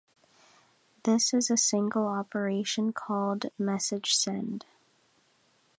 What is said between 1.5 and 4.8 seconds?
a single operation, called MsgSend.